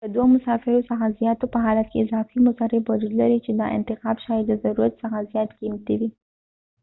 د 0.05 0.07
دوه 0.15 0.27
مسافرو 0.35 0.87
څخه 0.89 1.05
زیاتو 1.19 1.45
په 1.53 1.59
حالت 1.65 1.87
کې 1.89 2.03
اضافي 2.05 2.37
مصرف 2.47 2.83
وجود 2.85 3.13
لري 3.21 3.37
چې 3.45 3.51
دا 3.59 3.67
انتخاب 3.77 4.17
شاید 4.25 4.45
د 4.47 4.53
ضرورت 4.63 4.93
څخه 5.01 5.27
زیات 5.31 5.49
قیمتي 5.59 5.95
وي 5.99 6.09